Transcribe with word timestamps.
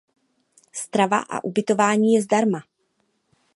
Strava 0.71 1.17
a 1.27 1.43
ubytování 1.43 2.13
je 2.13 2.21
zdarma. 2.21 2.63